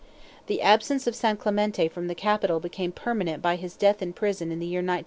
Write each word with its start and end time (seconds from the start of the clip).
The 0.47 0.63
"absence" 0.63 1.05
of 1.05 1.13
Sanclamente 1.13 1.87
from 1.91 2.07
the 2.07 2.15
capital 2.15 2.59
became 2.59 2.91
permanent 2.91 3.39
by 3.39 3.55
his 3.55 3.75
death 3.75 4.01
in 4.01 4.13
prison 4.13 4.51
in 4.51 4.57
the 4.57 4.65
year 4.65 4.79
1902. 4.79 4.99